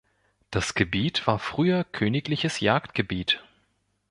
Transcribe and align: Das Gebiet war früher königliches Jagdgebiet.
Das 0.49 0.73
Gebiet 0.73 1.27
war 1.27 1.37
früher 1.37 1.83
königliches 1.83 2.59
Jagdgebiet. 2.59 3.43